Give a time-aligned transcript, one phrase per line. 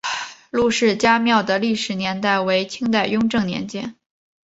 [0.51, 3.93] 陈氏家庙的历史年代为清代雍正年间。